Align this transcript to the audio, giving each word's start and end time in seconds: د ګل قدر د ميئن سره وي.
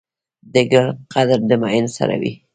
د 0.53 0.55
ګل 0.71 0.87
قدر 1.13 1.39
د 1.49 1.51
ميئن 1.61 1.85
سره 1.97 2.15
وي. 2.21 2.33